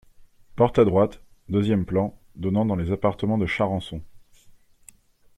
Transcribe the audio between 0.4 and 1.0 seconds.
Porte à